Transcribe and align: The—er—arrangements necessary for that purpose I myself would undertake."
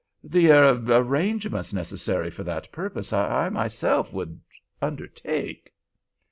The—er—arrangements 0.23 1.73
necessary 1.75 2.31
for 2.31 2.43
that 2.43 2.71
purpose 2.71 3.13
I 3.13 3.49
myself 3.49 4.11
would 4.11 4.41
undertake." 4.81 5.71